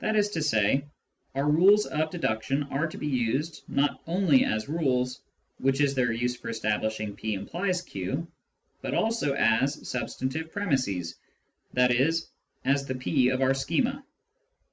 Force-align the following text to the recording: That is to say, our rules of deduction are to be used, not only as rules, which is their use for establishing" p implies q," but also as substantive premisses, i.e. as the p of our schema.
That 0.00 0.16
is 0.16 0.30
to 0.30 0.42
say, 0.42 0.84
our 1.36 1.48
rules 1.48 1.86
of 1.86 2.10
deduction 2.10 2.64
are 2.72 2.88
to 2.88 2.98
be 2.98 3.06
used, 3.06 3.62
not 3.68 4.02
only 4.04 4.44
as 4.44 4.68
rules, 4.68 5.20
which 5.58 5.80
is 5.80 5.94
their 5.94 6.10
use 6.10 6.34
for 6.34 6.48
establishing" 6.48 7.14
p 7.14 7.34
implies 7.34 7.80
q," 7.80 8.26
but 8.82 8.94
also 8.94 9.32
as 9.34 9.88
substantive 9.88 10.50
premisses, 10.52 11.14
i.e. 11.76 12.10
as 12.64 12.86
the 12.86 12.96
p 12.96 13.28
of 13.28 13.40
our 13.42 13.54
schema. 13.54 14.04